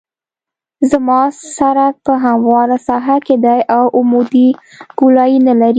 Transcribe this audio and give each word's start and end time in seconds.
زما 0.91 1.19
سرک 1.55 1.95
په 2.05 2.13
همواره 2.25 2.77
ساحه 2.87 3.17
کې 3.25 3.35
دی 3.45 3.59
او 3.77 3.83
عمودي 3.97 4.47
ګولایي 4.99 5.37
نلري 5.47 5.69